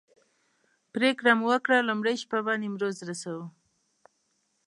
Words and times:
پرېکړه 0.93 1.31
مو 1.39 1.45
وکړه 1.51 1.77
لومړۍ 1.89 2.15
شپه 2.23 2.39
به 2.45 2.53
نیمروز 2.63 2.97
رسوو. 3.09 3.45